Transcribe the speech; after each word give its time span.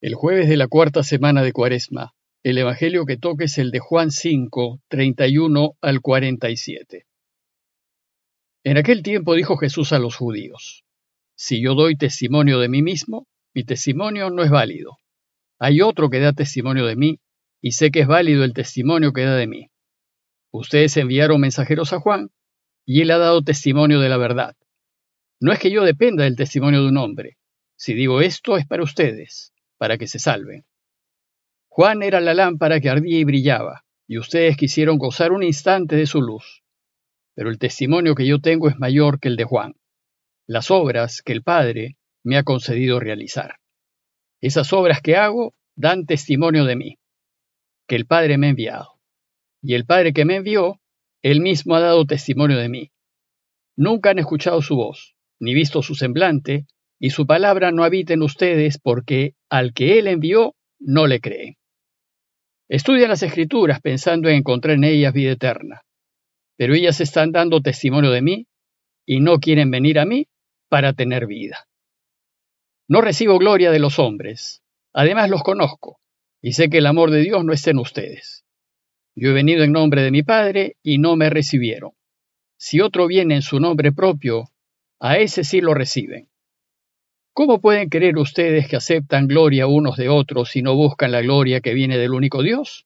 El 0.00 0.14
jueves 0.14 0.48
de 0.48 0.56
la 0.56 0.68
cuarta 0.68 1.02
semana 1.02 1.42
de 1.42 1.52
Cuaresma, 1.52 2.14
el 2.44 2.56
Evangelio 2.56 3.04
que 3.04 3.16
toque 3.16 3.46
es 3.46 3.58
el 3.58 3.72
de 3.72 3.80
Juan 3.80 4.12
5, 4.12 4.80
31 4.86 5.76
al 5.80 6.00
47. 6.00 7.04
En 8.62 8.76
aquel 8.76 9.02
tiempo 9.02 9.34
dijo 9.34 9.56
Jesús 9.56 9.92
a 9.92 9.98
los 9.98 10.14
judíos, 10.14 10.84
Si 11.34 11.60
yo 11.60 11.74
doy 11.74 11.96
testimonio 11.96 12.60
de 12.60 12.68
mí 12.68 12.80
mismo, 12.80 13.26
mi 13.52 13.64
testimonio 13.64 14.30
no 14.30 14.44
es 14.44 14.50
válido. 14.52 14.98
Hay 15.58 15.80
otro 15.80 16.10
que 16.10 16.20
da 16.20 16.32
testimonio 16.32 16.86
de 16.86 16.94
mí, 16.94 17.18
y 17.60 17.72
sé 17.72 17.90
que 17.90 18.02
es 18.02 18.06
válido 18.06 18.44
el 18.44 18.54
testimonio 18.54 19.12
que 19.12 19.24
da 19.24 19.34
de 19.34 19.48
mí. 19.48 19.66
Ustedes 20.52 20.96
enviaron 20.96 21.40
mensajeros 21.40 21.92
a 21.92 21.98
Juan, 21.98 22.30
y 22.86 23.00
él 23.00 23.10
ha 23.10 23.18
dado 23.18 23.42
testimonio 23.42 23.98
de 23.98 24.08
la 24.10 24.16
verdad. 24.16 24.54
No 25.40 25.52
es 25.52 25.58
que 25.58 25.72
yo 25.72 25.82
dependa 25.82 26.22
del 26.22 26.36
testimonio 26.36 26.82
de 26.82 26.88
un 26.88 26.98
hombre. 26.98 27.36
Si 27.76 27.94
digo 27.94 28.20
esto 28.20 28.56
es 28.58 28.64
para 28.64 28.84
ustedes 28.84 29.52
para 29.78 29.96
que 29.96 30.06
se 30.06 30.18
salven. 30.18 30.66
Juan 31.68 32.02
era 32.02 32.20
la 32.20 32.34
lámpara 32.34 32.80
que 32.80 32.90
ardía 32.90 33.18
y 33.18 33.24
brillaba, 33.24 33.84
y 34.06 34.18
ustedes 34.18 34.56
quisieron 34.56 34.98
gozar 34.98 35.32
un 35.32 35.42
instante 35.42 35.96
de 35.96 36.06
su 36.06 36.20
luz. 36.20 36.64
Pero 37.34 37.50
el 37.50 37.58
testimonio 37.58 38.14
que 38.14 38.26
yo 38.26 38.40
tengo 38.40 38.68
es 38.68 38.78
mayor 38.78 39.20
que 39.20 39.28
el 39.28 39.36
de 39.36 39.44
Juan, 39.44 39.74
las 40.46 40.70
obras 40.70 41.22
que 41.22 41.32
el 41.32 41.42
Padre 41.42 41.96
me 42.24 42.36
ha 42.36 42.42
concedido 42.42 43.00
realizar. 43.00 43.60
Esas 44.40 44.72
obras 44.72 45.00
que 45.02 45.16
hago 45.16 45.54
dan 45.76 46.06
testimonio 46.06 46.64
de 46.64 46.76
mí, 46.76 46.98
que 47.86 47.96
el 47.96 48.06
Padre 48.06 48.38
me 48.38 48.48
ha 48.48 48.50
enviado. 48.50 48.98
Y 49.62 49.74
el 49.74 49.86
Padre 49.86 50.12
que 50.12 50.24
me 50.24 50.36
envió, 50.36 50.80
él 51.22 51.40
mismo 51.40 51.74
ha 51.74 51.80
dado 51.80 52.06
testimonio 52.06 52.58
de 52.58 52.68
mí. 52.68 52.92
Nunca 53.76 54.10
han 54.10 54.18
escuchado 54.18 54.62
su 54.62 54.76
voz, 54.76 55.14
ni 55.38 55.54
visto 55.54 55.82
su 55.82 55.94
semblante, 55.94 56.66
y 56.98 57.10
su 57.10 57.26
palabra 57.26 57.70
no 57.70 57.84
habita 57.84 58.14
en 58.14 58.22
ustedes 58.22 58.78
porque 58.78 59.34
al 59.48 59.72
que 59.72 59.98
él 59.98 60.08
envió 60.08 60.54
no 60.78 61.06
le 61.06 61.20
creen. 61.20 61.56
Estudian 62.68 63.08
las 63.08 63.22
escrituras 63.22 63.80
pensando 63.80 64.28
en 64.28 64.36
encontrar 64.36 64.76
en 64.76 64.84
ellas 64.84 65.12
vida 65.12 65.32
eterna, 65.32 65.82
pero 66.56 66.74
ellas 66.74 67.00
están 67.00 67.32
dando 67.32 67.60
testimonio 67.60 68.10
de 68.10 68.22
mí 68.22 68.46
y 69.06 69.20
no 69.20 69.38
quieren 69.38 69.70
venir 69.70 69.98
a 69.98 70.04
mí 70.04 70.28
para 70.68 70.92
tener 70.92 71.26
vida. 71.26 71.66
No 72.88 73.00
recibo 73.00 73.38
gloria 73.38 73.70
de 73.70 73.78
los 73.78 73.98
hombres, 73.98 74.62
además 74.92 75.30
los 75.30 75.42
conozco 75.42 75.98
y 76.40 76.52
sé 76.52 76.68
que 76.68 76.78
el 76.78 76.86
amor 76.86 77.10
de 77.10 77.20
Dios 77.20 77.44
no 77.44 77.52
está 77.52 77.70
en 77.70 77.78
ustedes. 77.78 78.44
Yo 79.14 79.30
he 79.30 79.32
venido 79.32 79.64
en 79.64 79.72
nombre 79.72 80.02
de 80.02 80.10
mi 80.10 80.22
Padre 80.22 80.76
y 80.82 80.98
no 80.98 81.16
me 81.16 81.30
recibieron. 81.30 81.92
Si 82.56 82.80
otro 82.80 83.06
viene 83.06 83.36
en 83.36 83.42
su 83.42 83.60
nombre 83.60 83.92
propio, 83.92 84.50
a 85.00 85.18
ese 85.18 85.44
sí 85.44 85.60
lo 85.60 85.74
reciben. 85.74 86.27
¿Cómo 87.38 87.60
pueden 87.60 87.88
creer 87.88 88.18
ustedes 88.18 88.66
que 88.66 88.74
aceptan 88.74 89.28
gloria 89.28 89.68
unos 89.68 89.96
de 89.96 90.08
otros 90.08 90.48
si 90.48 90.60
no 90.60 90.74
buscan 90.74 91.12
la 91.12 91.20
gloria 91.20 91.60
que 91.60 91.72
viene 91.72 91.96
del 91.96 92.12
único 92.12 92.42
Dios? 92.42 92.84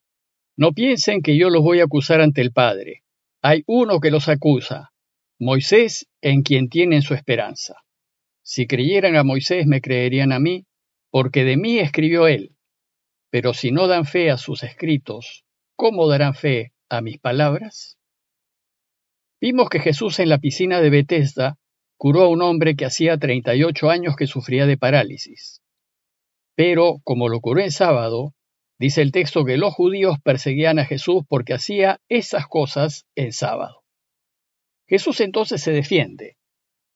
No 0.58 0.72
piensen 0.72 1.22
que 1.22 1.38
yo 1.38 1.48
los 1.48 1.62
voy 1.62 1.80
a 1.80 1.84
acusar 1.84 2.20
ante 2.20 2.42
el 2.42 2.52
Padre. 2.52 3.02
Hay 3.40 3.62
uno 3.66 3.98
que 3.98 4.10
los 4.10 4.28
acusa, 4.28 4.92
Moisés, 5.38 6.06
en 6.20 6.42
quien 6.42 6.68
tienen 6.68 7.00
su 7.00 7.14
esperanza. 7.14 7.76
Si 8.42 8.66
creyeran 8.66 9.16
a 9.16 9.24
Moisés, 9.24 9.66
me 9.66 9.80
creerían 9.80 10.32
a 10.32 10.38
mí, 10.38 10.66
porque 11.08 11.44
de 11.44 11.56
mí 11.56 11.78
escribió 11.78 12.26
él. 12.26 12.54
Pero 13.30 13.54
si 13.54 13.70
no 13.70 13.86
dan 13.86 14.04
fe 14.04 14.30
a 14.30 14.36
sus 14.36 14.64
escritos, 14.64 15.46
¿cómo 15.76 16.06
darán 16.08 16.34
fe 16.34 16.74
a 16.90 17.00
mis 17.00 17.18
palabras? 17.18 17.96
Vimos 19.40 19.70
que 19.70 19.80
Jesús 19.80 20.18
en 20.18 20.28
la 20.28 20.36
piscina 20.36 20.82
de 20.82 20.90
Bethesda 20.90 21.56
curó 22.02 22.22
a 22.22 22.28
un 22.28 22.42
hombre 22.42 22.74
que 22.74 22.84
hacía 22.84 23.16
38 23.16 23.88
años 23.88 24.16
que 24.16 24.26
sufría 24.26 24.66
de 24.66 24.76
parálisis. 24.76 25.62
Pero, 26.56 26.96
como 27.04 27.28
lo 27.28 27.38
curó 27.38 27.60
en 27.60 27.70
sábado, 27.70 28.34
dice 28.76 29.02
el 29.02 29.12
texto 29.12 29.44
que 29.44 29.56
los 29.56 29.72
judíos 29.72 30.16
perseguían 30.20 30.80
a 30.80 30.84
Jesús 30.84 31.22
porque 31.28 31.54
hacía 31.54 32.00
esas 32.08 32.48
cosas 32.48 33.06
en 33.14 33.32
sábado. 33.32 33.84
Jesús 34.88 35.20
entonces 35.20 35.62
se 35.62 35.70
defiende, 35.70 36.38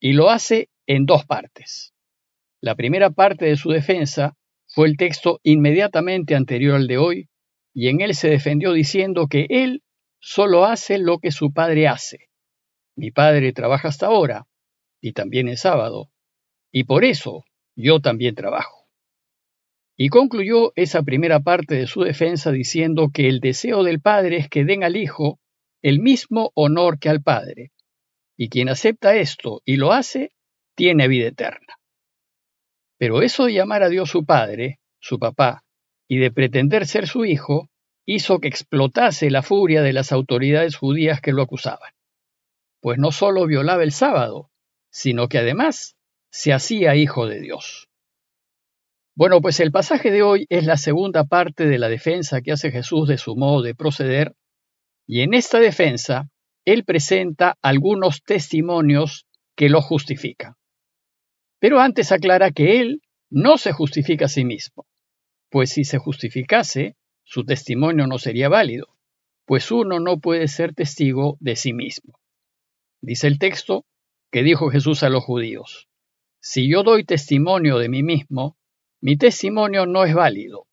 y 0.00 0.14
lo 0.14 0.28
hace 0.28 0.70
en 0.88 1.06
dos 1.06 1.24
partes. 1.24 1.94
La 2.60 2.74
primera 2.74 3.10
parte 3.10 3.44
de 3.44 3.54
su 3.54 3.70
defensa 3.70 4.36
fue 4.66 4.88
el 4.88 4.96
texto 4.96 5.38
inmediatamente 5.44 6.34
anterior 6.34 6.74
al 6.74 6.88
de 6.88 6.98
hoy, 6.98 7.28
y 7.72 7.90
en 7.90 8.00
él 8.00 8.16
se 8.16 8.28
defendió 8.28 8.72
diciendo 8.72 9.28
que 9.28 9.46
él 9.50 9.84
solo 10.18 10.64
hace 10.64 10.98
lo 10.98 11.20
que 11.20 11.30
su 11.30 11.52
padre 11.52 11.86
hace. 11.86 12.28
Mi 12.96 13.12
padre 13.12 13.52
trabaja 13.52 13.86
hasta 13.86 14.06
ahora, 14.06 14.48
y 15.00 15.12
también 15.12 15.48
el 15.48 15.56
sábado, 15.56 16.10
y 16.72 16.84
por 16.84 17.04
eso 17.04 17.44
yo 17.74 18.00
también 18.00 18.34
trabajo. 18.34 18.88
Y 19.96 20.08
concluyó 20.08 20.72
esa 20.76 21.02
primera 21.02 21.40
parte 21.40 21.74
de 21.74 21.86
su 21.86 22.02
defensa 22.02 22.52
diciendo 22.52 23.10
que 23.12 23.28
el 23.28 23.40
deseo 23.40 23.82
del 23.82 24.00
Padre 24.00 24.36
es 24.36 24.48
que 24.48 24.64
den 24.64 24.84
al 24.84 24.96
Hijo 24.96 25.40
el 25.82 26.00
mismo 26.00 26.50
honor 26.54 26.98
que 26.98 27.08
al 27.08 27.22
Padre, 27.22 27.72
y 28.36 28.48
quien 28.48 28.68
acepta 28.68 29.16
esto 29.16 29.62
y 29.64 29.76
lo 29.76 29.92
hace, 29.92 30.32
tiene 30.74 31.08
vida 31.08 31.28
eterna. 31.28 31.78
Pero 32.98 33.22
eso 33.22 33.46
de 33.46 33.54
llamar 33.54 33.82
a 33.82 33.88
Dios 33.88 34.10
su 34.10 34.24
Padre, 34.24 34.80
su 34.98 35.18
papá, 35.18 35.64
y 36.08 36.18
de 36.18 36.30
pretender 36.30 36.86
ser 36.86 37.06
su 37.06 37.24
hijo, 37.24 37.70
hizo 38.04 38.38
que 38.38 38.48
explotase 38.48 39.30
la 39.30 39.42
furia 39.42 39.82
de 39.82 39.92
las 39.92 40.12
autoridades 40.12 40.76
judías 40.76 41.20
que 41.20 41.32
lo 41.32 41.42
acusaban. 41.42 41.92
Pues 42.80 42.98
no 42.98 43.12
solo 43.12 43.46
violaba 43.46 43.82
el 43.82 43.92
sábado, 43.92 44.50
sino 44.96 45.28
que 45.28 45.36
además 45.36 45.94
se 46.30 46.54
hacía 46.54 46.96
hijo 46.96 47.26
de 47.26 47.38
Dios. 47.38 47.90
Bueno, 49.14 49.42
pues 49.42 49.60
el 49.60 49.70
pasaje 49.70 50.10
de 50.10 50.22
hoy 50.22 50.46
es 50.48 50.64
la 50.64 50.78
segunda 50.78 51.24
parte 51.24 51.66
de 51.66 51.78
la 51.78 51.90
defensa 51.90 52.40
que 52.40 52.52
hace 52.52 52.70
Jesús 52.70 53.06
de 53.06 53.18
su 53.18 53.36
modo 53.36 53.60
de 53.60 53.74
proceder, 53.74 54.34
y 55.06 55.20
en 55.20 55.34
esta 55.34 55.58
defensa 55.58 56.30
él 56.64 56.84
presenta 56.84 57.58
algunos 57.60 58.22
testimonios 58.22 59.26
que 59.54 59.68
lo 59.68 59.82
justifican. 59.82 60.54
Pero 61.60 61.78
antes 61.78 62.10
aclara 62.10 62.50
que 62.50 62.80
él 62.80 63.02
no 63.28 63.58
se 63.58 63.72
justifica 63.72 64.24
a 64.24 64.28
sí 64.28 64.46
mismo, 64.46 64.86
pues 65.50 65.72
si 65.72 65.84
se 65.84 65.98
justificase, 65.98 66.96
su 67.22 67.44
testimonio 67.44 68.06
no 68.06 68.16
sería 68.16 68.48
válido, 68.48 68.96
pues 69.44 69.70
uno 69.70 70.00
no 70.00 70.20
puede 70.20 70.48
ser 70.48 70.72
testigo 70.72 71.36
de 71.40 71.54
sí 71.54 71.74
mismo. 71.74 72.18
Dice 73.02 73.26
el 73.26 73.38
texto, 73.38 73.84
que 74.30 74.42
dijo 74.42 74.70
Jesús 74.70 75.02
a 75.02 75.08
los 75.08 75.24
judíos, 75.24 75.88
si 76.40 76.68
yo 76.68 76.82
doy 76.82 77.04
testimonio 77.04 77.78
de 77.78 77.88
mí 77.88 78.02
mismo, 78.02 78.56
mi 79.00 79.16
testimonio 79.16 79.86
no 79.86 80.04
es 80.04 80.14
válido. 80.14 80.66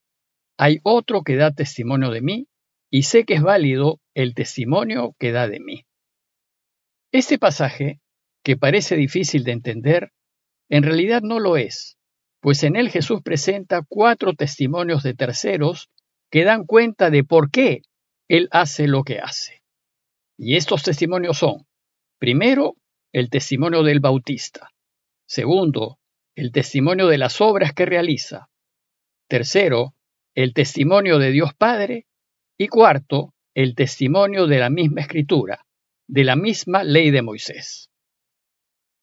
Hay 0.58 0.80
otro 0.84 1.24
que 1.24 1.36
da 1.36 1.52
testimonio 1.52 2.12
de 2.12 2.22
mí 2.22 2.48
y 2.90 3.04
sé 3.04 3.26
que 3.26 3.34
es 3.34 3.42
válido 3.42 4.00
el 4.14 4.36
testimonio 4.36 5.16
que 5.18 5.32
da 5.32 5.48
de 5.48 5.60
mí. 5.60 5.86
Este 7.12 7.40
pasaje, 7.40 8.00
que 8.44 8.58
parece 8.58 8.96
difícil 8.96 9.44
de 9.44 9.52
entender, 9.52 10.12
en 10.70 10.84
realidad 10.84 11.22
no 11.22 11.40
lo 11.40 11.58
es, 11.58 11.98
pues 12.40 12.64
en 12.64 12.76
él 12.76 12.90
Jesús 12.90 13.22
presenta 13.24 13.84
cuatro 13.88 14.34
testimonios 14.34 15.02
de 15.04 15.14
terceros 15.14 15.90
que 16.34 16.44
dan 16.44 16.66
cuenta 16.66 17.12
de 17.12 17.24
por 17.24 17.52
qué 17.52 17.84
Él 18.28 18.50
hace 18.52 18.88
lo 18.88 19.04
que 19.04 19.20
hace. 19.20 19.62
Y 20.36 20.56
estos 20.56 20.82
testimonios 20.82 21.38
son, 21.38 21.68
primero, 22.18 22.76
el 23.14 23.30
testimonio 23.30 23.84
del 23.84 24.00
Bautista. 24.00 24.72
Segundo, 25.28 26.00
el 26.36 26.52
testimonio 26.52 27.08
de 27.08 27.20
las 27.20 27.42
obras 27.42 27.72
que 27.74 27.86
realiza. 27.86 28.50
Tercero, 29.30 29.94
el 30.34 30.54
testimonio 30.54 31.20
de 31.20 31.32
Dios 31.32 31.54
Padre. 31.54 32.08
Y 32.58 32.68
cuarto, 32.68 33.34
el 33.54 33.76
testimonio 33.76 34.48
de 34.48 34.58
la 34.58 34.70
misma 34.70 35.02
escritura, 35.02 35.66
de 36.08 36.24
la 36.24 36.36
misma 36.36 36.84
ley 36.84 37.12
de 37.12 37.22
Moisés. 37.22 37.90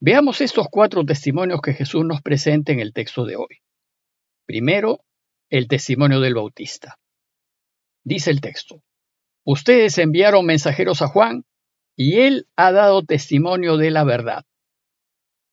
Veamos 0.00 0.40
estos 0.40 0.66
cuatro 0.70 1.04
testimonios 1.04 1.60
que 1.60 1.74
Jesús 1.74 2.04
nos 2.04 2.20
presenta 2.20 2.72
en 2.72 2.80
el 2.80 2.92
texto 2.92 3.24
de 3.24 3.36
hoy. 3.36 3.58
Primero, 4.44 5.04
el 5.50 5.68
testimonio 5.68 6.20
del 6.20 6.34
Bautista. 6.34 6.98
Dice 8.02 8.30
el 8.30 8.40
texto, 8.40 8.82
ustedes 9.44 9.98
enviaron 9.98 10.46
mensajeros 10.46 11.02
a 11.02 11.08
Juan 11.08 11.44
y 11.96 12.20
él 12.20 12.46
ha 12.56 12.72
dado 12.72 13.02
testimonio 13.02 13.76
de 13.76 13.90
la 13.90 14.04
verdad. 14.04 14.44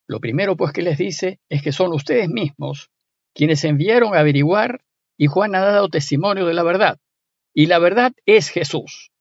Lo 0.08 0.20
primero 0.20 0.56
pues 0.56 0.72
que 0.72 0.82
les 0.82 0.98
dice 0.98 1.40
es 1.50 1.62
que 1.62 1.72
son 1.72 1.94
ustedes 1.94 2.30
mismos 2.30 2.90
quienes 3.34 3.64
enviaron 3.66 4.16
a 4.16 4.20
averiguar 4.20 4.84
y 5.18 5.28
Juan 5.28 5.56
ha 5.56 5.60
dado 5.60 5.90
testimonio 5.90 6.46
de 6.46 6.54
la 6.54 6.64
verdad. 6.64 7.00
Y 7.54 7.66
la 7.66 7.80
verdad 7.80 8.14
es 8.26 8.50
Jesús, 8.50 9.12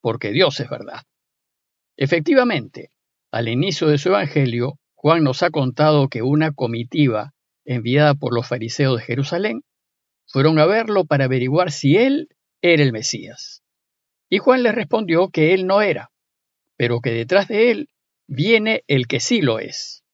porque 0.00 0.30
Dios 0.30 0.60
es 0.60 0.68
verdad. 0.68 1.02
Efectivamente, 1.96 2.90
al 3.32 3.48
inicio 3.48 3.88
de 3.88 3.98
su 3.98 4.10
Evangelio, 4.10 4.78
Juan 4.94 5.24
nos 5.24 5.42
ha 5.42 5.50
contado 5.50 6.08
que 6.08 6.22
una 6.22 6.52
comitiva 6.52 7.34
enviada 7.64 8.14
por 8.14 8.34
los 8.34 8.46
fariseos 8.46 8.98
de 8.98 9.04
Jerusalén 9.04 9.62
fueron 10.26 10.58
a 10.58 10.66
verlo 10.66 11.04
para 11.04 11.24
averiguar 11.24 11.70
si 11.70 11.96
él 11.96 12.28
era 12.62 12.82
el 12.82 12.92
Mesías. 12.92 13.62
Y 14.28 14.38
Juan 14.38 14.62
les 14.62 14.74
respondió 14.74 15.30
que 15.30 15.54
él 15.54 15.66
no 15.66 15.80
era, 15.82 16.10
pero 16.78 17.00
que 17.00 17.10
detrás 17.10 17.48
de 17.48 17.70
él 17.72 17.90
viene 18.28 18.84
el 18.86 19.08
que 19.08 19.20
sí 19.20 19.42
lo 19.42 19.58
es. 19.58 20.04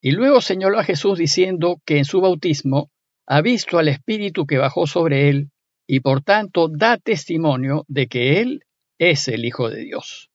Y 0.00 0.12
luego 0.12 0.40
señaló 0.40 0.78
a 0.78 0.84
Jesús 0.84 1.18
diciendo 1.18 1.80
que 1.84 1.98
en 1.98 2.06
su 2.06 2.22
bautismo 2.22 2.90
ha 3.26 3.42
visto 3.42 3.78
al 3.78 3.88
Espíritu 3.88 4.46
que 4.46 4.58
bajó 4.58 4.86
sobre 4.86 5.28
él 5.28 5.50
y 5.86 6.00
por 6.00 6.22
tanto 6.22 6.68
da 6.68 6.96
testimonio 6.96 7.84
de 7.86 8.08
que 8.08 8.40
él 8.40 8.64
es 8.98 9.28
el 9.28 9.44
Hijo 9.44 9.68
de 9.68 9.82
Dios. 9.82 10.30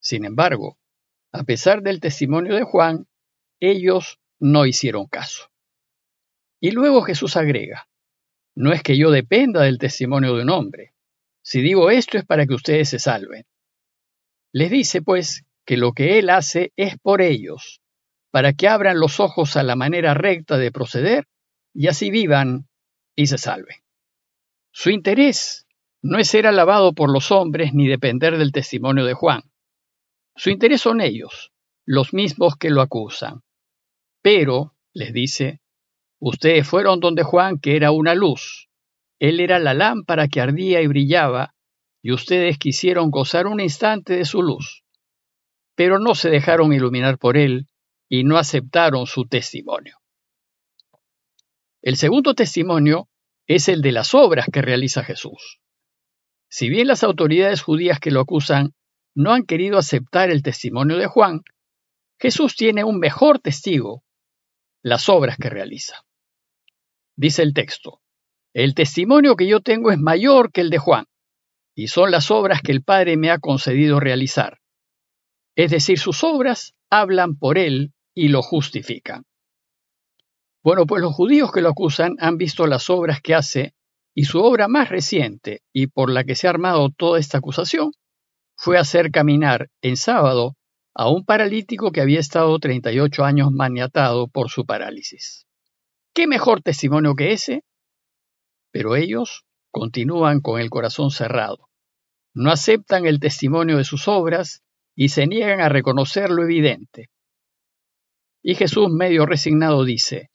Sin 0.00 0.24
embargo, 0.24 0.78
a 1.32 1.42
pesar 1.42 1.82
del 1.82 2.00
testimonio 2.00 2.54
de 2.54 2.62
Juan, 2.62 3.06
ellos 3.60 4.20
no 4.38 4.64
hicieron 4.64 5.06
caso. 5.06 5.50
Y 6.60 6.70
luego 6.70 7.02
Jesús 7.02 7.36
agrega, 7.36 7.88
no 8.54 8.72
es 8.72 8.82
que 8.82 8.96
yo 8.96 9.10
dependa 9.10 9.62
del 9.62 9.78
testimonio 9.78 10.36
de 10.36 10.42
un 10.42 10.50
hombre. 10.50 10.94
Si 11.42 11.60
digo 11.60 11.90
esto 11.90 12.18
es 12.18 12.24
para 12.24 12.46
que 12.46 12.54
ustedes 12.54 12.90
se 12.90 13.00
salven. 13.00 13.44
Les 14.52 14.70
dice, 14.70 15.02
pues, 15.02 15.44
que 15.64 15.76
lo 15.76 15.92
que 15.92 16.18
Él 16.18 16.30
hace 16.30 16.72
es 16.76 16.98
por 16.98 17.22
ellos, 17.22 17.80
para 18.30 18.52
que 18.52 18.68
abran 18.68 19.00
los 19.00 19.20
ojos 19.20 19.56
a 19.56 19.62
la 19.62 19.76
manera 19.76 20.14
recta 20.14 20.58
de 20.58 20.72
proceder 20.72 21.26
y 21.74 21.88
así 21.88 22.10
vivan 22.10 22.68
y 23.16 23.26
se 23.26 23.38
salven. 23.38 23.76
Su 24.72 24.90
interés 24.90 25.66
no 26.02 26.18
es 26.18 26.28
ser 26.28 26.46
alabado 26.46 26.94
por 26.94 27.10
los 27.10 27.30
hombres 27.30 27.72
ni 27.74 27.86
depender 27.86 28.36
del 28.38 28.52
testimonio 28.52 29.04
de 29.04 29.14
Juan. 29.14 29.42
Su 30.34 30.50
interés 30.50 30.80
son 30.80 31.00
ellos, 31.00 31.52
los 31.84 32.12
mismos 32.12 32.56
que 32.56 32.70
lo 32.70 32.80
acusan. 32.80 33.42
Pero, 34.22 34.74
les 34.92 35.12
dice, 35.12 35.60
ustedes 36.18 36.66
fueron 36.66 37.00
donde 37.00 37.22
Juan, 37.22 37.58
que 37.58 37.76
era 37.76 37.90
una 37.90 38.14
luz. 38.14 38.68
Él 39.18 39.40
era 39.40 39.58
la 39.58 39.74
lámpara 39.74 40.28
que 40.28 40.40
ardía 40.40 40.80
y 40.80 40.86
brillaba, 40.86 41.51
y 42.02 42.12
ustedes 42.12 42.58
quisieron 42.58 43.10
gozar 43.10 43.46
un 43.46 43.60
instante 43.60 44.16
de 44.16 44.24
su 44.24 44.42
luz. 44.42 44.84
Pero 45.76 45.98
no 46.00 46.14
se 46.14 46.28
dejaron 46.28 46.72
iluminar 46.72 47.16
por 47.18 47.36
él 47.36 47.68
y 48.08 48.24
no 48.24 48.36
aceptaron 48.36 49.06
su 49.06 49.26
testimonio. 49.26 49.98
El 51.80 51.96
segundo 51.96 52.34
testimonio 52.34 53.08
es 53.46 53.68
el 53.68 53.80
de 53.82 53.92
las 53.92 54.14
obras 54.14 54.46
que 54.52 54.62
realiza 54.62 55.04
Jesús. 55.04 55.60
Si 56.48 56.68
bien 56.68 56.88
las 56.88 57.02
autoridades 57.02 57.62
judías 57.62 57.98
que 58.00 58.10
lo 58.10 58.20
acusan 58.20 58.74
no 59.14 59.32
han 59.32 59.44
querido 59.44 59.78
aceptar 59.78 60.30
el 60.30 60.42
testimonio 60.42 60.98
de 60.98 61.06
Juan, 61.06 61.42
Jesús 62.20 62.56
tiene 62.56 62.84
un 62.84 62.98
mejor 62.98 63.38
testigo, 63.38 64.04
las 64.82 65.08
obras 65.08 65.36
que 65.38 65.50
realiza. 65.50 66.04
Dice 67.16 67.42
el 67.42 67.54
texto, 67.54 68.00
el 68.52 68.74
testimonio 68.74 69.36
que 69.36 69.46
yo 69.46 69.60
tengo 69.60 69.90
es 69.90 69.98
mayor 69.98 70.52
que 70.52 70.60
el 70.60 70.70
de 70.70 70.78
Juan, 70.78 71.06
y 71.74 71.88
son 71.88 72.10
las 72.10 72.30
obras 72.30 72.60
que 72.62 72.72
el 72.72 72.82
Padre 72.82 73.16
me 73.16 73.30
ha 73.30 73.38
concedido 73.38 74.00
realizar. 74.00 74.58
Es 75.56 75.70
decir, 75.70 75.98
sus 75.98 76.24
obras 76.24 76.74
hablan 76.90 77.36
por 77.36 77.58
él 77.58 77.92
y 78.14 78.28
lo 78.28 78.42
justifican. 78.42 79.24
Bueno, 80.62 80.86
pues 80.86 81.02
los 81.02 81.14
judíos 81.14 81.50
que 81.50 81.60
lo 81.60 81.70
acusan 81.70 82.16
han 82.20 82.36
visto 82.36 82.66
las 82.66 82.88
obras 82.88 83.20
que 83.20 83.34
hace 83.34 83.74
y 84.14 84.24
su 84.24 84.40
obra 84.40 84.68
más 84.68 84.90
reciente 84.90 85.62
y 85.72 85.88
por 85.88 86.10
la 86.10 86.24
que 86.24 86.34
se 86.34 86.46
ha 86.46 86.50
armado 86.50 86.90
toda 86.90 87.18
esta 87.18 87.38
acusación 87.38 87.92
fue 88.56 88.78
hacer 88.78 89.10
caminar 89.10 89.70
en 89.80 89.96
sábado 89.96 90.56
a 90.94 91.10
un 91.10 91.24
paralítico 91.24 91.90
que 91.90 92.00
había 92.00 92.20
estado 92.20 92.58
38 92.58 93.24
años 93.24 93.50
maniatado 93.50 94.28
por 94.28 94.50
su 94.50 94.66
parálisis. 94.66 95.46
¿Qué 96.14 96.26
mejor 96.26 96.60
testimonio 96.60 97.14
que 97.14 97.32
ese? 97.32 97.64
Pero 98.70 98.94
ellos 98.94 99.44
continúan 99.72 100.40
con 100.40 100.60
el 100.60 100.70
corazón 100.70 101.10
cerrado. 101.10 101.68
No 102.34 102.52
aceptan 102.52 103.06
el 103.06 103.18
testimonio 103.18 103.78
de 103.78 103.84
sus 103.84 104.06
obras 104.06 104.62
y 104.94 105.08
se 105.08 105.26
niegan 105.26 105.60
a 105.60 105.68
reconocer 105.68 106.30
lo 106.30 106.44
evidente. 106.44 107.10
Y 108.42 108.54
Jesús 108.54 108.88
medio 108.90 109.26
resignado 109.26 109.84
dice, 109.84 110.30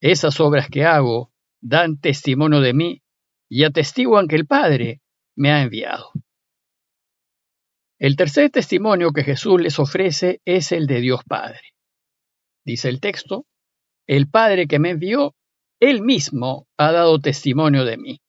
esas 0.00 0.38
obras 0.40 0.68
que 0.70 0.84
hago 0.84 1.32
dan 1.60 1.98
testimonio 1.98 2.60
de 2.60 2.72
mí 2.72 3.02
y 3.48 3.64
atestiguan 3.64 4.28
que 4.28 4.36
el 4.36 4.46
Padre 4.46 5.00
me 5.34 5.50
ha 5.50 5.62
enviado. 5.62 6.12
El 7.98 8.14
tercer 8.14 8.50
testimonio 8.50 9.10
que 9.10 9.24
Jesús 9.24 9.60
les 9.60 9.78
ofrece 9.80 10.40
es 10.44 10.70
el 10.70 10.86
de 10.86 11.00
Dios 11.00 11.22
Padre. 11.24 11.74
Dice 12.64 12.88
el 12.88 13.00
texto, 13.00 13.46
el 14.06 14.28
Padre 14.28 14.68
que 14.68 14.78
me 14.78 14.90
envió, 14.90 15.34
él 15.80 16.02
mismo 16.02 16.68
ha 16.76 16.92
dado 16.92 17.18
testimonio 17.18 17.84
de 17.84 17.96
mí. 17.96 18.20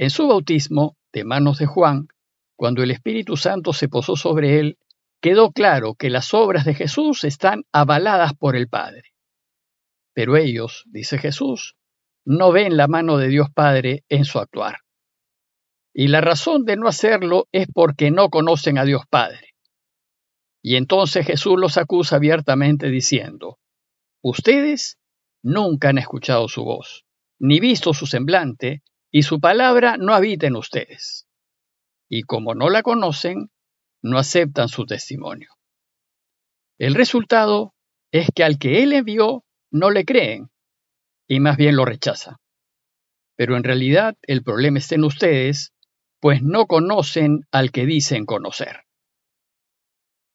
En 0.00 0.08
su 0.08 0.28
bautismo, 0.28 0.96
de 1.12 1.24
manos 1.24 1.58
de 1.58 1.66
Juan, 1.66 2.08
cuando 2.56 2.82
el 2.82 2.90
Espíritu 2.90 3.36
Santo 3.36 3.74
se 3.74 3.90
posó 3.90 4.16
sobre 4.16 4.58
él, 4.58 4.78
quedó 5.20 5.52
claro 5.52 5.94
que 5.94 6.08
las 6.08 6.32
obras 6.32 6.64
de 6.64 6.72
Jesús 6.72 7.22
están 7.24 7.64
avaladas 7.70 8.32
por 8.32 8.56
el 8.56 8.66
Padre. 8.66 9.12
Pero 10.14 10.38
ellos, 10.38 10.84
dice 10.86 11.18
Jesús, 11.18 11.76
no 12.24 12.50
ven 12.50 12.78
la 12.78 12.88
mano 12.88 13.18
de 13.18 13.28
Dios 13.28 13.48
Padre 13.54 14.04
en 14.08 14.24
su 14.24 14.38
actuar. 14.38 14.78
Y 15.92 16.08
la 16.08 16.22
razón 16.22 16.64
de 16.64 16.78
no 16.78 16.88
hacerlo 16.88 17.46
es 17.52 17.68
porque 17.70 18.10
no 18.10 18.30
conocen 18.30 18.78
a 18.78 18.86
Dios 18.86 19.02
Padre. 19.10 19.54
Y 20.62 20.76
entonces 20.76 21.26
Jesús 21.26 21.56
los 21.58 21.76
acusa 21.76 22.16
abiertamente 22.16 22.88
diciendo, 22.88 23.58
ustedes 24.22 24.98
nunca 25.42 25.90
han 25.90 25.98
escuchado 25.98 26.48
su 26.48 26.64
voz, 26.64 27.04
ni 27.38 27.60
visto 27.60 27.92
su 27.92 28.06
semblante, 28.06 28.82
y 29.10 29.22
su 29.22 29.40
palabra 29.40 29.96
no 29.96 30.14
habita 30.14 30.46
en 30.46 30.56
ustedes. 30.56 31.26
Y 32.08 32.22
como 32.22 32.54
no 32.54 32.70
la 32.70 32.82
conocen, 32.82 33.50
no 34.02 34.18
aceptan 34.18 34.68
su 34.68 34.86
testimonio. 34.86 35.50
El 36.78 36.94
resultado 36.94 37.74
es 38.12 38.28
que 38.34 38.44
al 38.44 38.58
que 38.58 38.82
Él 38.82 38.92
envió 38.92 39.44
no 39.70 39.90
le 39.90 40.04
creen 40.04 40.50
y 41.28 41.40
más 41.40 41.56
bien 41.56 41.76
lo 41.76 41.84
rechazan. 41.84 42.36
Pero 43.36 43.56
en 43.56 43.64
realidad 43.64 44.16
el 44.22 44.42
problema 44.42 44.78
está 44.78 44.96
en 44.96 45.04
ustedes, 45.04 45.72
pues 46.20 46.42
no 46.42 46.66
conocen 46.66 47.46
al 47.50 47.70
que 47.70 47.86
dicen 47.86 48.26
conocer. 48.26 48.84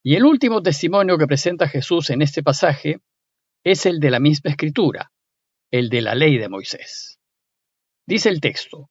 Y 0.04 0.16
el 0.16 0.25
último 0.25 0.62
testimonio 0.62 1.18
que 1.18 1.28
presenta 1.28 1.68
Jesús 1.68 2.10
en 2.12 2.21
este 2.21 2.44
pasaje 2.44 3.00
es 3.63 3.86
el 3.86 4.00
de 4.00 4.12
la 4.12 4.19
misma 4.19 4.51
escritura, 4.51 5.12
el 5.71 5.89
de 5.89 6.01
la 6.01 6.16
ley 6.16 6.38
de 6.38 6.48
Moisés. 6.48 7.15
Dice 8.07 8.30
el 8.30 8.40
texto, 8.40 8.90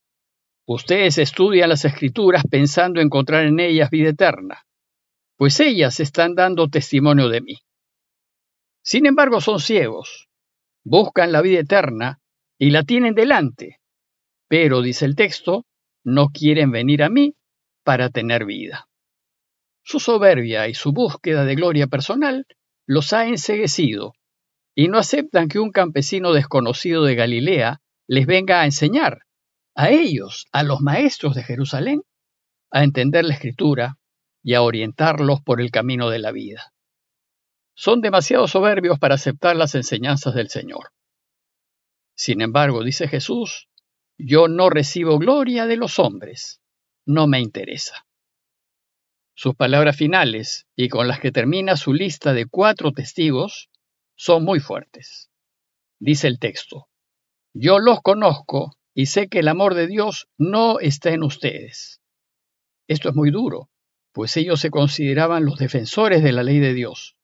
ustedes 0.66 1.18
estudian 1.18 1.68
las 1.68 1.84
escrituras 1.84 2.42
pensando 2.50 3.00
encontrar 3.00 3.46
en 3.46 3.60
ellas 3.60 3.90
vida 3.90 4.10
eterna, 4.10 4.64
pues 5.36 5.60
ellas 5.60 6.00
están 6.00 6.34
dando 6.34 6.68
testimonio 6.68 7.28
de 7.28 7.40
mí. 7.40 7.58
Sin 8.82 9.06
embargo, 9.06 9.40
son 9.40 9.60
ciegos, 9.60 10.28
buscan 10.84 11.30
la 11.30 11.42
vida 11.42 11.60
eterna 11.60 12.20
y 12.58 12.70
la 12.70 12.82
tienen 12.82 13.14
delante, 13.14 13.80
pero, 14.48 14.82
dice 14.82 15.04
el 15.04 15.14
texto, 15.14 15.64
no 16.04 16.28
quieren 16.28 16.70
venir 16.70 17.02
a 17.02 17.08
mí 17.08 17.36
para 17.84 18.10
tener 18.10 18.44
vida. 18.44 18.88
Su 19.84 20.00
soberbia 20.00 20.66
y 20.68 20.74
su 20.74 20.92
búsqueda 20.92 21.44
de 21.44 21.54
gloria 21.54 21.86
personal 21.86 22.46
los 22.86 23.12
ha 23.12 23.26
enseguecido 23.26 24.14
y 24.74 24.88
no 24.88 24.98
aceptan 24.98 25.48
que 25.48 25.60
un 25.60 25.70
campesino 25.70 26.32
desconocido 26.32 27.04
de 27.04 27.14
Galilea 27.14 27.80
les 28.06 28.26
venga 28.26 28.60
a 28.60 28.64
enseñar, 28.64 29.22
a 29.74 29.90
ellos, 29.90 30.46
a 30.52 30.62
los 30.62 30.80
maestros 30.80 31.34
de 31.34 31.42
Jerusalén, 31.42 32.02
a 32.70 32.84
entender 32.84 33.24
la 33.24 33.34
escritura 33.34 33.96
y 34.42 34.54
a 34.54 34.62
orientarlos 34.62 35.40
por 35.40 35.60
el 35.60 35.70
camino 35.70 36.10
de 36.10 36.18
la 36.18 36.32
vida 36.32 36.74
son 37.74 38.00
demasiado 38.00 38.46
soberbios 38.46 38.98
para 38.98 39.16
aceptar 39.16 39.56
las 39.56 39.74
enseñanzas 39.74 40.34
del 40.34 40.48
Señor. 40.48 40.92
Sin 42.16 42.40
embargo, 42.40 42.84
dice 42.84 43.08
Jesús, 43.08 43.68
yo 44.16 44.46
no 44.46 44.70
recibo 44.70 45.18
gloria 45.18 45.66
de 45.66 45.76
los 45.76 45.98
hombres, 45.98 46.60
no 47.04 47.26
me 47.26 47.40
interesa. 47.40 48.06
Sus 49.36 49.56
palabras 49.56 49.96
finales, 49.96 50.66
y 50.76 50.88
con 50.88 51.08
las 51.08 51.18
que 51.18 51.32
termina 51.32 51.76
su 51.76 51.92
lista 51.92 52.32
de 52.32 52.46
cuatro 52.46 52.92
testigos, 52.92 53.68
son 54.14 54.44
muy 54.44 54.60
fuertes. 54.60 55.28
Dice 55.98 56.28
el 56.28 56.38
texto, 56.38 56.86
yo 57.54 57.78
los 57.78 58.02
conozco 58.02 58.76
y 58.94 59.06
sé 59.06 59.28
que 59.28 59.38
el 59.38 59.48
amor 59.48 59.74
de 59.74 59.86
Dios 59.86 60.28
no 60.36 60.80
está 60.80 61.10
en 61.10 61.22
ustedes. 61.22 62.00
Esto 62.88 63.08
es 63.08 63.14
muy 63.14 63.30
duro, 63.30 63.70
pues 64.12 64.36
ellos 64.36 64.60
se 64.60 64.70
consideraban 64.70 65.44
los 65.44 65.58
defensores 65.58 66.22
de 66.22 66.32
la 66.32 66.42
ley 66.42 66.58
de 66.58 66.74
Dios. 66.74 67.16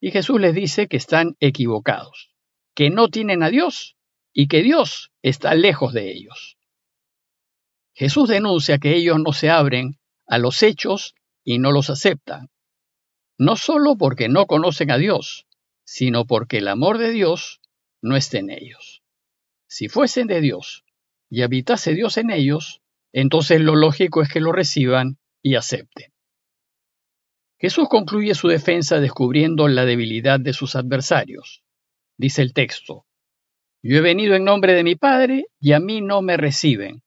Y 0.00 0.12
Jesús 0.12 0.40
les 0.40 0.54
dice 0.54 0.86
que 0.86 0.96
están 0.96 1.36
equivocados, 1.40 2.30
que 2.74 2.90
no 2.90 3.08
tienen 3.08 3.42
a 3.42 3.50
Dios 3.50 3.96
y 4.32 4.46
que 4.46 4.62
Dios 4.62 5.10
está 5.20 5.54
lejos 5.54 5.92
de 5.92 6.12
ellos. 6.12 6.58
Jesús 7.94 8.28
denuncia 8.28 8.78
que 8.78 8.94
ellos 8.94 9.18
no 9.18 9.32
se 9.32 9.50
abren 9.50 9.98
a 10.26 10.38
los 10.38 10.62
hechos 10.62 11.14
y 11.44 11.58
no 11.58 11.72
los 11.72 11.90
aceptan, 11.90 12.50
no 13.36 13.56
solo 13.56 13.96
porque 13.96 14.28
no 14.28 14.46
conocen 14.46 14.92
a 14.92 14.96
Dios, 14.96 15.46
sino 15.84 16.24
porque 16.24 16.58
el 16.58 16.68
amor 16.68 16.98
de 16.98 17.10
Dios 17.10 17.60
no 18.00 18.16
está 18.16 18.38
en 18.38 18.50
ellos. 18.50 19.01
Si 19.72 19.88
fuesen 19.88 20.26
de 20.26 20.42
Dios 20.42 20.84
y 21.30 21.40
habitase 21.40 21.94
Dios 21.94 22.18
en 22.18 22.30
ellos, 22.30 22.82
entonces 23.10 23.58
lo 23.58 23.74
lógico 23.74 24.20
es 24.20 24.28
que 24.28 24.38
lo 24.38 24.52
reciban 24.52 25.16
y 25.42 25.54
acepten. 25.54 26.12
Jesús 27.58 27.88
concluye 27.88 28.34
su 28.34 28.48
defensa 28.48 29.00
descubriendo 29.00 29.68
la 29.68 29.86
debilidad 29.86 30.38
de 30.38 30.52
sus 30.52 30.76
adversarios. 30.76 31.64
Dice 32.18 32.42
el 32.42 32.52
texto, 32.52 33.06
Yo 33.82 33.96
he 33.96 34.02
venido 34.02 34.34
en 34.34 34.44
nombre 34.44 34.74
de 34.74 34.84
mi 34.84 34.94
Padre 34.94 35.46
y 35.58 35.72
a 35.72 35.80
mí 35.80 36.02
no 36.02 36.20
me 36.20 36.36
reciben. 36.36 37.02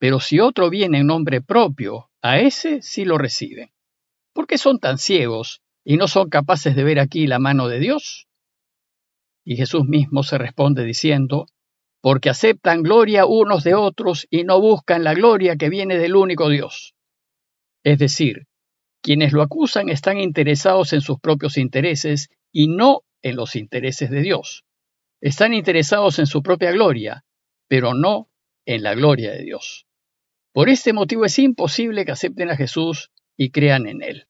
Pero 0.00 0.18
si 0.18 0.40
otro 0.40 0.68
viene 0.68 0.98
en 0.98 1.06
nombre 1.06 1.40
propio, 1.40 2.10
a 2.22 2.40
ese 2.40 2.82
sí 2.82 3.04
lo 3.04 3.18
reciben. 3.18 3.70
¿Por 4.32 4.48
qué 4.48 4.58
son 4.58 4.80
tan 4.80 4.98
ciegos 4.98 5.62
y 5.84 5.96
no 5.96 6.08
son 6.08 6.28
capaces 6.28 6.74
de 6.74 6.82
ver 6.82 6.98
aquí 6.98 7.28
la 7.28 7.38
mano 7.38 7.68
de 7.68 7.78
Dios? 7.78 8.26
Y 9.44 9.54
Jesús 9.54 9.84
mismo 9.84 10.24
se 10.24 10.38
responde 10.38 10.82
diciendo, 10.84 11.46
porque 12.00 12.30
aceptan 12.30 12.82
gloria 12.82 13.26
unos 13.26 13.64
de 13.64 13.74
otros 13.74 14.26
y 14.30 14.44
no 14.44 14.60
buscan 14.60 15.04
la 15.04 15.14
gloria 15.14 15.56
que 15.56 15.68
viene 15.68 15.98
del 15.98 16.16
único 16.16 16.48
Dios. 16.48 16.94
Es 17.84 17.98
decir, 17.98 18.46
quienes 19.02 19.32
lo 19.32 19.42
acusan 19.42 19.88
están 19.88 20.18
interesados 20.18 20.92
en 20.92 21.00
sus 21.00 21.18
propios 21.20 21.56
intereses 21.56 22.28
y 22.52 22.68
no 22.68 23.02
en 23.22 23.36
los 23.36 23.56
intereses 23.56 24.10
de 24.10 24.22
Dios. 24.22 24.64
Están 25.20 25.52
interesados 25.54 26.18
en 26.18 26.26
su 26.26 26.42
propia 26.42 26.72
gloria, 26.72 27.24
pero 27.68 27.94
no 27.94 28.30
en 28.66 28.82
la 28.82 28.94
gloria 28.94 29.32
de 29.32 29.42
Dios. 29.42 29.86
Por 30.52 30.68
este 30.68 30.92
motivo 30.92 31.24
es 31.24 31.38
imposible 31.38 32.04
que 32.04 32.12
acepten 32.12 32.50
a 32.50 32.56
Jesús 32.56 33.10
y 33.36 33.50
crean 33.50 33.86
en 33.86 34.02
Él. 34.02 34.26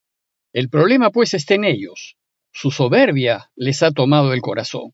El 0.53 0.69
problema 0.69 1.11
pues 1.11 1.35
está 1.35 1.55
en 1.55 1.65
ellos. 1.65 2.17
Su 2.53 2.71
soberbia 2.71 3.51
les 3.55 3.83
ha 3.83 3.93
tomado 3.93 4.33
el 4.33 4.41
corazón. 4.41 4.93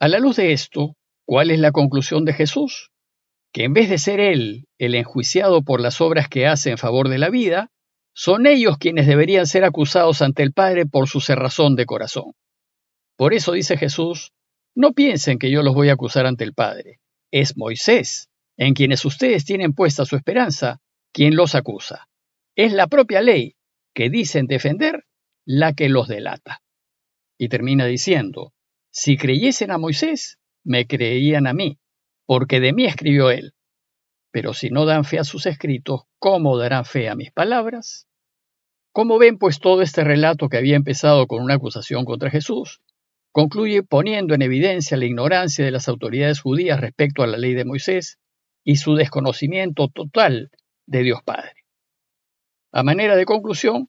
A 0.00 0.08
la 0.08 0.18
luz 0.18 0.36
de 0.36 0.52
esto, 0.52 0.96
¿cuál 1.24 1.50
es 1.50 1.58
la 1.58 1.72
conclusión 1.72 2.24
de 2.24 2.32
Jesús? 2.32 2.90
Que 3.52 3.64
en 3.64 3.72
vez 3.72 3.88
de 3.90 3.98
ser 3.98 4.20
Él 4.20 4.66
el 4.78 4.94
enjuiciado 4.94 5.62
por 5.62 5.80
las 5.80 6.00
obras 6.00 6.28
que 6.28 6.46
hace 6.46 6.70
en 6.70 6.78
favor 6.78 7.08
de 7.08 7.18
la 7.18 7.30
vida, 7.30 7.70
son 8.14 8.46
ellos 8.46 8.78
quienes 8.78 9.06
deberían 9.06 9.46
ser 9.46 9.64
acusados 9.64 10.22
ante 10.22 10.42
el 10.42 10.52
Padre 10.52 10.86
por 10.86 11.08
su 11.08 11.20
cerrazón 11.20 11.76
de 11.76 11.86
corazón. 11.86 12.32
Por 13.16 13.34
eso 13.34 13.52
dice 13.52 13.76
Jesús, 13.76 14.32
no 14.74 14.92
piensen 14.92 15.38
que 15.38 15.50
yo 15.50 15.62
los 15.62 15.74
voy 15.74 15.88
a 15.88 15.94
acusar 15.94 16.26
ante 16.26 16.44
el 16.44 16.54
Padre. 16.54 17.00
Es 17.30 17.56
Moisés, 17.56 18.28
en 18.56 18.74
quienes 18.74 19.04
ustedes 19.04 19.44
tienen 19.44 19.72
puesta 19.72 20.04
su 20.04 20.16
esperanza, 20.16 20.80
quien 21.12 21.36
los 21.36 21.54
acusa. 21.54 22.08
Es 22.54 22.72
la 22.72 22.86
propia 22.86 23.22
ley 23.22 23.56
que 23.94 24.10
dicen 24.10 24.46
defender 24.46 25.04
la 25.44 25.72
que 25.72 25.88
los 25.88 26.08
delata. 26.08 26.62
Y 27.38 27.48
termina 27.48 27.86
diciendo, 27.86 28.52
si 28.90 29.16
creyesen 29.16 29.70
a 29.70 29.78
Moisés, 29.78 30.38
me 30.64 30.86
creerían 30.86 31.46
a 31.46 31.52
mí, 31.52 31.78
porque 32.26 32.60
de 32.60 32.72
mí 32.72 32.84
escribió 32.84 33.30
él. 33.30 33.54
Pero 34.30 34.54
si 34.54 34.70
no 34.70 34.86
dan 34.86 35.04
fe 35.04 35.18
a 35.18 35.24
sus 35.24 35.46
escritos, 35.46 36.02
¿cómo 36.18 36.56
darán 36.56 36.84
fe 36.84 37.08
a 37.08 37.14
mis 37.14 37.30
palabras? 37.30 38.08
Como 38.92 39.18
ven, 39.18 39.38
pues 39.38 39.58
todo 39.58 39.82
este 39.82 40.04
relato 40.04 40.48
que 40.48 40.58
había 40.58 40.76
empezado 40.76 41.26
con 41.26 41.42
una 41.42 41.54
acusación 41.54 42.04
contra 42.04 42.30
Jesús, 42.30 42.80
concluye 43.32 43.82
poniendo 43.82 44.34
en 44.34 44.42
evidencia 44.42 44.96
la 44.96 45.06
ignorancia 45.06 45.64
de 45.64 45.70
las 45.70 45.88
autoridades 45.88 46.40
judías 46.40 46.80
respecto 46.80 47.22
a 47.22 47.26
la 47.26 47.38
ley 47.38 47.54
de 47.54 47.64
Moisés 47.64 48.18
y 48.64 48.76
su 48.76 48.94
desconocimiento 48.94 49.88
total 49.88 50.50
de 50.86 51.02
Dios 51.02 51.22
Padre. 51.24 51.64
A 52.72 52.82
manera 52.82 53.16
de 53.16 53.24
conclusión, 53.24 53.88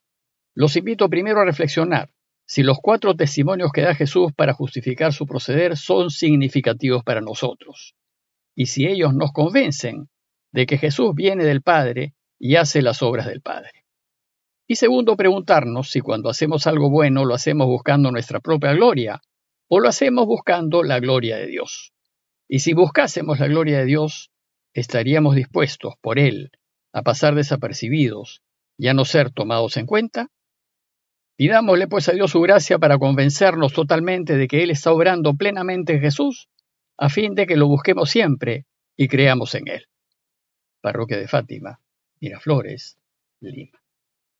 los 0.55 0.75
invito 0.75 1.09
primero 1.09 1.41
a 1.41 1.45
reflexionar 1.45 2.09
si 2.45 2.63
los 2.63 2.77
cuatro 2.81 3.15
testimonios 3.15 3.71
que 3.71 3.81
da 3.81 3.95
Jesús 3.95 4.31
para 4.35 4.53
justificar 4.53 5.13
su 5.13 5.25
proceder 5.25 5.77
son 5.77 6.09
significativos 6.09 7.03
para 7.03 7.21
nosotros, 7.21 7.95
y 8.55 8.67
si 8.67 8.85
ellos 8.87 9.13
nos 9.13 9.31
convencen 9.31 10.09
de 10.51 10.65
que 10.65 10.77
Jesús 10.77 11.13
viene 11.15 11.45
del 11.45 11.61
Padre 11.61 12.13
y 12.37 12.55
hace 12.55 12.81
las 12.81 13.01
obras 13.01 13.25
del 13.25 13.41
Padre. 13.41 13.71
Y 14.67 14.75
segundo, 14.75 15.17
preguntarnos 15.17 15.89
si 15.89 15.99
cuando 15.99 16.29
hacemos 16.29 16.67
algo 16.67 16.89
bueno 16.89 17.25
lo 17.25 17.33
hacemos 17.33 17.67
buscando 17.67 18.11
nuestra 18.11 18.39
propia 18.39 18.73
gloria 18.73 19.21
o 19.67 19.79
lo 19.79 19.89
hacemos 19.89 20.25
buscando 20.25 20.83
la 20.83 20.99
gloria 20.99 21.37
de 21.37 21.47
Dios. 21.47 21.93
Y 22.47 22.59
si 22.59 22.73
buscásemos 22.73 23.39
la 23.39 23.47
gloria 23.47 23.79
de 23.79 23.85
Dios, 23.85 24.31
estaríamos 24.73 25.35
dispuestos 25.35 25.95
por 26.01 26.19
Él 26.19 26.51
a 26.93 27.01
pasar 27.01 27.35
desapercibidos 27.35 28.41
y 28.77 28.87
a 28.87 28.93
no 28.93 29.05
ser 29.05 29.31
tomados 29.31 29.77
en 29.77 29.85
cuenta? 29.85 30.29
Pidámosle 31.35 31.87
pues 31.87 32.09
a 32.09 32.11
Dios 32.13 32.31
su 32.31 32.41
gracia 32.41 32.77
para 32.79 32.97
convencernos 32.97 33.73
totalmente 33.73 34.37
de 34.37 34.47
que 34.47 34.63
Él 34.63 34.71
está 34.71 34.91
obrando 34.91 35.33
plenamente 35.33 35.93
en 35.93 36.01
Jesús, 36.01 36.49
a 36.97 37.09
fin 37.09 37.33
de 37.33 37.47
que 37.47 37.57
lo 37.57 37.67
busquemos 37.67 38.09
siempre 38.09 38.65
y 38.95 39.07
creamos 39.07 39.55
en 39.55 39.67
Él. 39.67 39.85
Parroquia 40.81 41.17
de 41.17 41.27
Fátima, 41.27 41.79
Miraflores, 42.19 42.97
Lima. 43.39 43.82